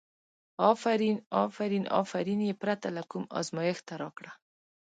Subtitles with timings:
[0.71, 4.31] افرین افرین، افرین یې پرته له کوم ازمېښته راکړه.